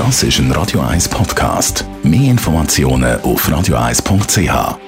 Das 0.00 0.22
ist 0.22 0.38
ein 0.38 0.50
Radio 0.52 0.80
1 0.80 1.10
Podcast. 1.10 1.84
Mehr 2.02 2.30
Informationen 2.30 3.20
auf 3.20 3.46
radio1.ch. 3.46 4.78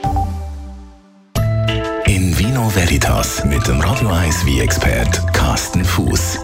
In 2.07 2.39
Vino 2.39 2.75
Veritas 2.75 3.45
mit 3.45 3.67
dem 3.69 3.79
Radio 3.83 4.09
1 4.09 4.47
wie 4.47 4.61
expert 4.61 5.21
Carsten 5.35 5.85
Fuß. 5.85 6.39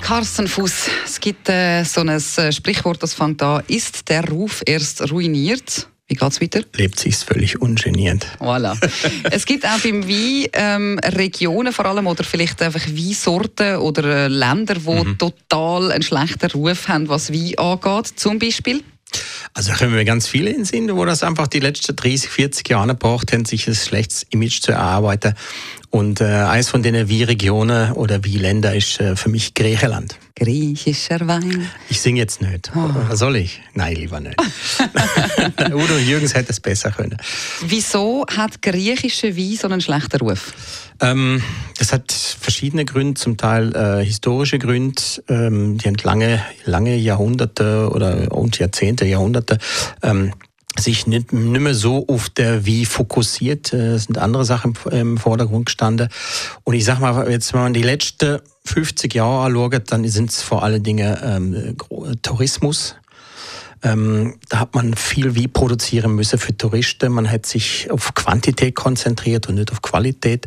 Carsten 0.00 0.48
Fuß, 0.48 0.88
es 1.04 1.20
gibt 1.20 1.50
äh, 1.50 1.84
so 1.84 2.00
ein 2.00 2.08
äh, 2.08 2.50
Sprichwort, 2.50 3.02
das 3.02 3.12
fängt 3.12 3.42
an: 3.42 3.62
Ist 3.68 4.08
der 4.08 4.26
Ruf 4.26 4.62
erst 4.64 5.12
ruiniert? 5.12 5.86
Wie 6.12 6.16
geht's 6.16 6.42
weiter? 6.42 6.60
Lebt 6.74 7.00
sich 7.00 7.16
völlig 7.16 7.62
ungeniert. 7.62 8.26
Voilà. 8.38 8.76
es 9.30 9.46
gibt 9.46 9.64
auch 9.64 9.78
beim 9.78 10.06
Wein 10.06 10.46
ähm, 10.52 10.98
Regionen 11.02 11.72
vor 11.72 11.86
allem 11.86 12.06
oder 12.06 12.22
vielleicht 12.22 12.60
einfach 12.60 12.86
Weinsorten 12.86 13.76
oder 13.76 14.04
äh, 14.04 14.28
Länder, 14.28 14.74
die 14.74 15.04
mhm. 15.04 15.16
total 15.16 15.90
einen 15.90 16.02
schlechten 16.02 16.50
Ruf 16.50 16.88
haben, 16.88 17.08
was 17.08 17.32
Wein 17.32 17.56
angeht, 17.56 18.12
zum 18.16 18.38
Beispiel. 18.38 18.82
Also 19.54 19.72
da 19.72 19.78
können 19.78 19.94
wir 19.94 20.04
ganz 20.04 20.28
viele 20.28 20.50
in 20.50 20.66
Sinn, 20.66 20.94
wo 20.94 21.06
das 21.06 21.22
einfach 21.22 21.46
die 21.46 21.60
letzten 21.60 21.96
30, 21.96 22.28
40 22.28 22.68
Jahre 22.68 22.94
braucht, 22.94 23.30
sich 23.46 23.66
ein 23.66 23.74
schlechtes 23.74 24.26
Image 24.28 24.60
zu 24.60 24.72
erarbeiten. 24.72 25.34
Und 25.92 26.22
äh, 26.22 26.24
eins 26.24 26.70
von 26.70 26.82
den 26.82 27.10
wie 27.10 27.22
Regionen 27.22 27.92
oder 27.92 28.24
wie 28.24 28.38
Länder 28.38 28.74
ist 28.74 28.98
äh, 28.98 29.14
für 29.14 29.28
mich 29.28 29.52
Griechenland. 29.52 30.18
Griechischer 30.34 31.28
Wein. 31.28 31.68
Ich 31.90 32.00
singe 32.00 32.18
jetzt 32.18 32.40
nicht. 32.40 32.72
Oh. 32.74 33.14
Soll 33.14 33.36
ich? 33.36 33.60
Nein, 33.74 33.96
lieber 33.96 34.18
nicht. 34.18 34.34
Udo 35.70 35.98
Jürgens 35.98 36.34
hätte 36.34 36.50
es 36.50 36.60
besser 36.60 36.92
können. 36.92 37.18
Wieso 37.60 38.24
hat 38.34 38.62
griechische 38.62 39.36
Wein 39.36 39.56
so 39.60 39.68
einen 39.68 39.82
schlechten 39.82 40.16
Ruf? 40.16 40.54
Ähm, 40.98 41.42
das 41.78 41.92
hat 41.92 42.10
verschiedene 42.10 42.86
Gründe, 42.86 43.20
zum 43.20 43.36
Teil 43.36 43.76
äh, 43.76 44.02
historische 44.02 44.58
Gründe. 44.58 45.02
Ähm, 45.28 45.76
die 45.76 45.88
haben 45.88 45.96
lange, 46.02 46.42
lange 46.64 46.96
Jahrhunderte 46.96 47.90
oder 47.90 48.32
und 48.32 48.58
Jahrzehnte, 48.58 49.04
Jahrhunderte 49.04 49.58
ähm, 50.02 50.32
sich 50.78 51.06
nicht, 51.06 51.32
nicht 51.32 51.60
mehr 51.60 51.74
so 51.74 52.06
auf 52.08 52.30
der 52.30 52.64
Wie 52.66 52.84
fokussiert. 52.84 53.72
Äh, 53.72 53.94
es 53.94 54.04
sind 54.04 54.18
andere 54.18 54.44
Sachen 54.44 54.74
im 54.90 55.18
Vordergrund 55.18 55.66
gestanden. 55.66 56.08
Und 56.64 56.74
ich 56.74 56.84
sag 56.84 57.00
mal, 57.00 57.30
jetzt, 57.30 57.52
wenn 57.52 57.60
man 57.60 57.74
die 57.74 57.82
letzten 57.82 58.40
50 58.64 59.14
Jahre 59.14 59.46
anschaut, 59.46 59.90
dann 59.90 60.06
sind 60.08 60.30
es 60.30 60.42
vor 60.42 60.62
allen 60.62 60.82
Dingen 60.82 61.16
ähm, 61.22 61.76
Tourismus. 62.22 62.96
Ähm, 63.84 64.38
da 64.48 64.60
hat 64.60 64.74
man 64.74 64.94
viel 64.94 65.34
wie 65.34 65.48
produzieren 65.48 66.14
müssen 66.14 66.38
für 66.38 66.56
Touristen. 66.56 67.12
Man 67.12 67.28
hat 67.28 67.46
sich 67.46 67.90
auf 67.90 68.14
Quantität 68.14 68.76
konzentriert 68.76 69.48
und 69.48 69.56
nicht 69.56 69.72
auf 69.72 69.82
Qualität. 69.82 70.46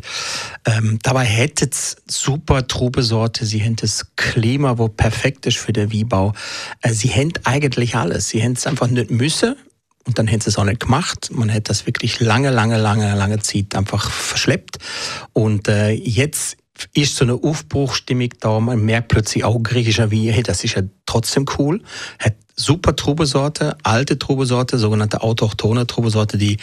Ähm, 0.64 0.98
dabei 1.02 1.24
hätte 1.24 1.68
es 1.70 1.96
super 2.08 2.66
Trubesorte. 2.66 3.44
Sie 3.44 3.62
haben 3.62 3.76
das 3.76 4.06
Klima, 4.16 4.78
wo 4.78 4.88
perfekt 4.88 5.44
ist 5.44 5.58
für 5.58 5.74
den 5.74 5.92
Wiebau. 5.92 6.32
Äh, 6.80 6.94
sie 6.94 7.10
haben 7.10 7.32
eigentlich 7.44 7.94
alles. 7.94 8.30
Sie 8.30 8.42
haben 8.42 8.52
es 8.52 8.66
einfach 8.66 8.88
nicht 8.88 9.10
müssen. 9.10 9.54
Und 10.06 10.18
dann 10.18 10.28
hätten 10.28 10.42
sie 10.42 10.50
es 10.50 10.58
auch 10.58 10.64
nicht 10.64 10.80
gemacht. 10.80 11.30
Man 11.32 11.48
hätte 11.48 11.68
das 11.70 11.86
wirklich 11.86 12.20
lange, 12.20 12.50
lange, 12.50 12.78
lange, 12.78 13.14
lange 13.16 13.40
Zeit 13.40 13.74
einfach 13.74 14.10
verschleppt. 14.10 14.78
Und 15.32 15.68
äh, 15.68 15.90
jetzt 15.90 16.56
ist 16.94 17.16
so 17.16 17.24
eine 17.24 17.34
Aufbruchstimmung 17.34 18.28
da. 18.40 18.60
Man 18.60 18.84
merkt 18.84 19.08
plötzlich 19.08 19.44
auch 19.44 19.60
griechischer 19.62 20.10
wie, 20.10 20.30
hey, 20.30 20.42
das 20.42 20.62
ist 20.62 20.74
ja 20.74 20.82
trotzdem 21.06 21.46
cool. 21.58 21.82
Hat 22.20 22.34
super 22.54 22.96
Trubesorte, 22.96 23.76
alte 23.82 24.18
Trubesorte, 24.18 24.78
sogenannte 24.78 25.22
autochtone 25.22 25.86
Trubesorte, 25.86 26.38
die 26.38 26.56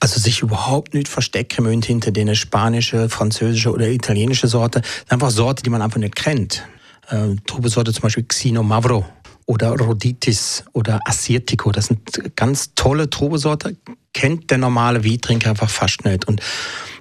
also 0.00 0.20
sich 0.20 0.42
überhaupt 0.42 0.94
nicht 0.94 1.08
verstecken 1.08 1.64
müssen 1.64 1.82
hinter 1.82 2.10
den 2.10 2.34
spanische, 2.34 3.08
französische 3.08 3.72
oder 3.72 3.88
italienische 3.88 4.48
Sorte. 4.48 4.82
Einfach 5.08 5.30
Sorte, 5.30 5.62
die 5.62 5.70
man 5.70 5.82
einfach 5.82 5.98
nicht 5.98 6.16
kennt. 6.16 6.64
Äh, 7.08 7.36
Trubesorte 7.46 7.92
zum 7.92 8.02
Beispiel 8.02 8.24
Xino 8.24 8.62
Mavro 8.62 9.06
oder 9.52 9.72
Roditis 9.72 10.64
oder 10.72 11.00
Assyrtiko. 11.04 11.72
Das 11.72 11.86
sind 11.86 12.34
ganz 12.36 12.74
tolle 12.74 13.10
Trubesorte, 13.10 13.76
kennt 14.14 14.50
der 14.50 14.56
normale 14.56 15.04
Weintrinker 15.04 15.50
einfach 15.50 15.68
fast 15.68 16.06
nicht. 16.06 16.26
Und 16.26 16.40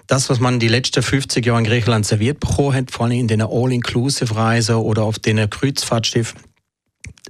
das, 0.07 0.29
was 0.29 0.41
man 0.41 0.59
die 0.59 0.67
letzten 0.67 1.01
50 1.01 1.45
Jahre 1.45 1.59
in 1.59 1.65
Griechenland 1.65 2.05
serviert 2.05 2.41
bekommen 2.41 2.73
hat, 2.73 2.91
vor 2.91 3.05
allem 3.05 3.17
in 3.17 3.29
den 3.29 3.41
All-Inclusive-Reisen 3.41 4.75
oder 4.75 5.03
auf 5.03 5.17
den 5.17 5.49
Kreuzfahrtschiffen, 5.49 6.41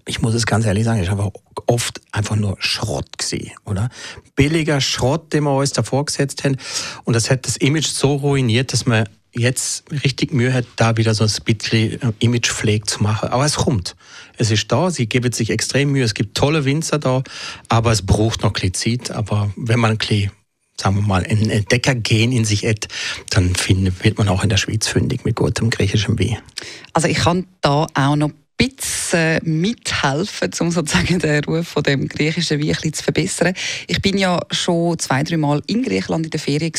ich 0.07 0.23
muss 0.23 0.33
es 0.33 0.47
ganz 0.47 0.65
ehrlich 0.65 0.85
sagen, 0.85 1.03
ich 1.03 1.11
habe 1.11 1.31
oft 1.67 2.01
einfach 2.11 2.35
nur 2.35 2.57
Schrott 2.57 3.19
gesehen, 3.19 3.51
oder? 3.65 3.89
Billiger 4.35 4.81
Schrott, 4.81 5.31
den 5.33 5.43
wir 5.43 5.55
uns 5.55 5.73
da 5.73 5.83
vorgesetzt 5.83 6.43
haben. 6.43 6.57
Und 7.03 7.15
das 7.15 7.29
hat 7.29 7.45
das 7.45 7.57
Image 7.57 7.85
so 7.85 8.15
ruiniert, 8.15 8.73
dass 8.73 8.87
man 8.87 9.07
jetzt 9.33 9.85
richtig 10.03 10.33
Mühe 10.33 10.53
hat, 10.53 10.65
da 10.75 10.97
wieder 10.97 11.13
so 11.13 11.23
ein 11.23 11.31
bisschen 11.45 12.01
äh, 12.01 12.11
Imagepflege 12.19 12.85
zu 12.85 13.01
machen. 13.03 13.29
Aber 13.29 13.45
es 13.45 13.55
kommt. 13.55 13.95
Es 14.37 14.51
ist 14.51 14.71
da, 14.71 14.91
sie 14.91 15.07
geben 15.07 15.31
sich 15.31 15.49
extrem 15.49 15.91
Mühe. 15.91 16.03
Es 16.03 16.13
gibt 16.13 16.35
tolle 16.35 16.65
Winzer 16.65 16.99
da, 16.99 17.23
aber 17.69 17.91
es 17.91 18.01
braucht 18.01 18.41
noch 18.41 18.49
ein 18.49 18.71
bisschen 18.71 18.99
Zeit. 18.99 19.11
Aber 19.11 19.51
wenn 19.55 19.79
man 19.79 19.91
ein 19.91 19.97
bisschen 19.97 20.31
sagen 20.79 20.95
wir 20.95 21.03
mal, 21.03 21.23
ein 21.23 21.49
Entdeckergehen 21.49 22.31
in 22.31 22.43
sich 22.43 22.65
hat, 22.65 22.87
dann 23.29 23.53
find, 23.53 24.03
wird 24.03 24.17
man 24.17 24.27
auch 24.27 24.41
in 24.41 24.49
der 24.49 24.57
Schweiz 24.57 24.87
fündig 24.87 25.23
mit 25.25 25.35
gutem 25.35 25.69
griechischem 25.69 26.17
Wein. 26.17 26.39
Also 26.93 27.07
ich 27.07 27.17
kann 27.17 27.45
da 27.61 27.85
auch 27.93 28.15
noch 28.15 28.31
bisschen 28.61 29.39
mithelfen, 29.43 30.51
um 30.59 30.71
sozusagen 30.71 31.19
den 31.19 31.43
Ruf 31.45 31.67
von 31.67 31.83
dem 31.83 32.07
griechischen 32.07 32.61
Wein 32.61 32.93
zu 32.93 33.03
verbessern. 33.03 33.53
Ich 33.87 34.01
bin 34.01 34.17
ja 34.17 34.39
schon 34.51 34.99
zwei, 34.99 35.23
drei 35.23 35.37
Mal 35.37 35.63
in 35.65 35.83
Griechenland 35.83 36.25
in 36.25 36.31
der 36.31 36.39
Ferien 36.39 36.73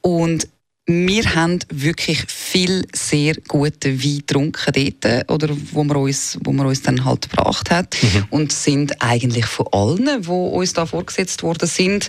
und 0.00 0.48
wir 0.86 1.34
haben 1.34 1.60
wirklich 1.70 2.24
viel 2.28 2.86
sehr 2.92 3.36
guten 3.48 4.02
Wein 4.02 4.18
getrunken 4.18 4.94
dort, 5.02 5.30
oder 5.30 5.56
wo 5.72 5.82
man 5.82 5.96
uns, 5.96 6.38
wo 6.44 6.52
man 6.52 6.66
uns 6.66 6.82
dann 6.82 7.04
halt 7.04 7.30
gebracht 7.30 7.70
hat 7.70 7.96
mhm. 8.02 8.24
und 8.30 8.52
sind 8.52 9.00
eigentlich 9.00 9.46
von 9.46 9.66
allen, 9.72 10.22
die 10.22 10.28
uns 10.28 10.74
da 10.74 10.84
vorgesetzt 10.84 11.42
worden 11.42 11.68
sind, 11.68 12.08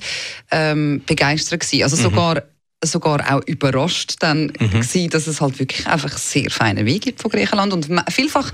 ähm, 0.51 1.01
begeistert 1.05 1.61
gewesen. 1.61 1.83
Also 1.83 1.95
mhm. 1.95 2.01
sogar 2.01 2.43
sogar 2.83 3.33
auch 3.33 3.41
überrascht 3.47 4.17
dann 4.19 4.47
mhm. 4.59 4.69
gewesen, 4.69 5.09
dass 5.09 5.25
es 5.25 5.41
halt 5.41 5.57
wirklich 5.57 5.87
einfach 5.87 6.15
sehr 6.17 6.51
feine 6.51 6.85
Wein 6.85 6.99
gibt 6.99 7.21
von 7.21 7.31
Griechenland 7.31 7.73
und 7.73 7.87
vielfach 8.09 8.51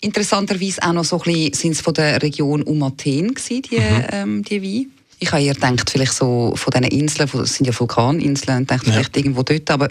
interessanterweise 0.00 0.82
auch 0.82 0.92
noch 0.92 1.04
so 1.04 1.16
ein 1.16 1.22
bisschen 1.24 1.52
sind 1.52 1.72
es 1.72 1.80
von 1.80 1.92
der 1.92 2.22
Region 2.22 2.62
um 2.62 2.82
Athen 2.82 3.34
gewesen, 3.34 3.62
die, 3.62 3.78
mhm. 3.78 4.04
ähm, 4.10 4.42
die 4.42 4.62
Weine. 4.62 4.93
Ich 5.18 5.32
habe 5.32 5.42
eher 5.42 5.54
gedacht, 5.54 5.90
vielleicht 5.90 6.12
so 6.12 6.54
von 6.56 6.70
diesen 6.70 7.00
Inseln, 7.00 7.28
das 7.32 7.54
sind 7.54 7.66
ja 7.66 7.78
Vulkaninseln, 7.78 8.58
und 8.58 8.70
dachte 8.70 8.86
ja. 8.86 8.92
vielleicht 8.92 9.16
irgendwo 9.16 9.42
dort, 9.42 9.70
aber 9.70 9.88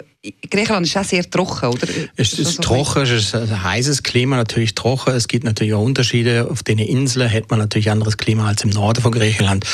Griechenland 0.50 0.86
ist 0.86 0.96
auch 0.96 1.04
sehr 1.04 1.28
trocken, 1.28 1.68
oder? 1.68 1.86
Es 2.16 2.32
ist, 2.32 2.38
ist 2.38 2.54
so 2.54 2.62
trocken, 2.62 3.02
es 3.02 3.10
ist 3.10 3.34
ein 3.34 3.62
heißes 3.62 4.02
Klima, 4.02 4.36
natürlich 4.36 4.74
trocken. 4.74 5.14
Es 5.14 5.28
gibt 5.28 5.44
natürlich 5.44 5.74
auch 5.74 5.82
Unterschiede. 5.82 6.48
Auf 6.50 6.62
den 6.62 6.78
Inseln 6.78 7.30
hat 7.30 7.50
man 7.50 7.58
natürlich 7.58 7.90
anderes 7.90 8.16
Klima 8.16 8.48
als 8.48 8.64
im 8.64 8.70
Norden 8.70 9.02
von 9.02 9.12
Griechenland. 9.12 9.66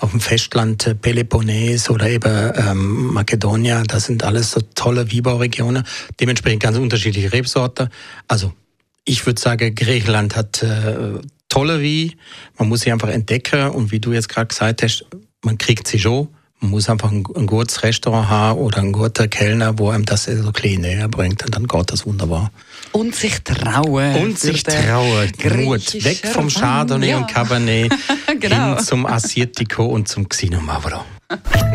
Auf 0.00 0.12
dem 0.12 0.20
Festland 0.20 0.86
äh, 0.86 0.94
Peloponnes 0.94 1.90
oder 1.90 2.08
eben 2.08 2.52
ähm, 2.56 3.12
Makedonia, 3.12 3.82
das 3.82 4.06
sind 4.06 4.24
alles 4.24 4.52
so 4.52 4.60
tolle 4.74 5.12
Weinbauregionen. 5.12 5.84
Dementsprechend 6.20 6.62
ganz 6.62 6.78
unterschiedliche 6.78 7.32
Rebsorten. 7.32 7.88
Also 8.28 8.52
ich 9.04 9.24
würde 9.26 9.40
sagen, 9.40 9.74
Griechenland 9.74 10.36
hat 10.36 10.62
äh, 10.62 11.20
tolle 11.58 11.82
wie. 11.82 12.16
Man 12.56 12.68
muss 12.68 12.82
sie 12.82 12.92
einfach 12.92 13.08
entdecken 13.08 13.70
und 13.70 13.90
wie 13.90 13.98
du 13.98 14.12
jetzt 14.12 14.28
gerade 14.28 14.46
gesagt 14.46 14.82
hast, 14.82 15.04
man 15.42 15.58
kriegt 15.58 15.88
sie 15.88 15.98
schon. 15.98 16.28
Man 16.60 16.72
muss 16.72 16.88
einfach 16.88 17.10
ein, 17.10 17.24
ein 17.36 17.46
gutes 17.46 17.82
Restaurant 17.82 18.28
haben 18.28 18.58
oder 18.58 18.78
ein 18.78 18.92
guter 18.92 19.28
Kellner, 19.28 19.78
wo 19.78 19.90
einem 19.90 20.04
das 20.04 20.24
so 20.24 20.52
klein 20.52 20.80
näher 20.80 21.08
bringt 21.08 21.44
und 21.44 21.54
dann 21.54 21.66
geht 21.66 21.92
das 21.92 22.04
wunderbar. 22.04 22.50
Und 22.92 23.14
sich 23.14 23.40
trauen. 23.42 24.16
Und 24.16 24.38
sich 24.38 24.62
trauen. 24.64 25.30
Mut. 25.64 26.04
Weg 26.04 26.26
vom 26.26 26.48
Chardonnay 26.48 27.10
ja. 27.10 27.18
und 27.18 27.28
Cabernet 27.28 27.92
genau. 28.40 28.76
hin 28.76 28.84
zum 28.84 29.06
Assyrtiko 29.06 29.86
und 29.86 30.08
zum 30.08 30.28
Xino 30.28 30.60